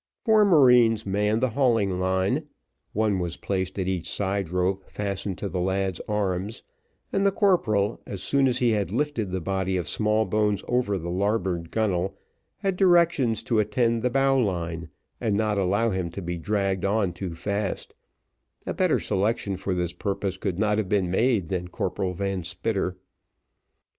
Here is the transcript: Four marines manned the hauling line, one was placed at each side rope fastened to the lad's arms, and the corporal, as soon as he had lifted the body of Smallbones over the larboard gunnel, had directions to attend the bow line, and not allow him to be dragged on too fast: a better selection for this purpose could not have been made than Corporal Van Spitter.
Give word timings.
Four 0.25 0.45
marines 0.45 1.05
manned 1.05 1.41
the 1.43 1.51
hauling 1.51 1.99
line, 1.99 2.47
one 2.91 3.19
was 3.19 3.37
placed 3.37 3.77
at 3.77 3.87
each 3.87 4.09
side 4.09 4.49
rope 4.49 4.89
fastened 4.89 5.37
to 5.37 5.47
the 5.47 5.59
lad's 5.59 6.01
arms, 6.07 6.63
and 7.13 7.23
the 7.23 7.31
corporal, 7.31 8.01
as 8.07 8.23
soon 8.23 8.47
as 8.47 8.57
he 8.57 8.71
had 8.71 8.91
lifted 8.91 9.29
the 9.29 9.39
body 9.39 9.77
of 9.77 9.87
Smallbones 9.87 10.63
over 10.67 10.97
the 10.97 11.11
larboard 11.11 11.69
gunnel, 11.69 12.17
had 12.57 12.77
directions 12.77 13.43
to 13.43 13.59
attend 13.59 14.01
the 14.01 14.09
bow 14.09 14.39
line, 14.39 14.89
and 15.19 15.37
not 15.37 15.59
allow 15.59 15.91
him 15.91 16.09
to 16.13 16.21
be 16.23 16.35
dragged 16.35 16.83
on 16.83 17.13
too 17.13 17.35
fast: 17.35 17.93
a 18.65 18.73
better 18.73 18.99
selection 18.99 19.55
for 19.55 19.75
this 19.75 19.93
purpose 19.93 20.35
could 20.35 20.57
not 20.57 20.79
have 20.79 20.89
been 20.89 21.11
made 21.11 21.49
than 21.49 21.67
Corporal 21.67 22.13
Van 22.13 22.43
Spitter. 22.43 22.97